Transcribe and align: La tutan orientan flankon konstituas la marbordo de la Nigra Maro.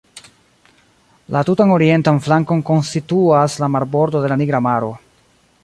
La 1.35 1.43
tutan 1.49 1.73
orientan 1.75 2.21
flankon 2.29 2.63
konstituas 2.71 3.59
la 3.65 3.71
marbordo 3.77 4.23
de 4.25 4.33
la 4.33 4.39
Nigra 4.43 4.67
Maro. 4.71 4.91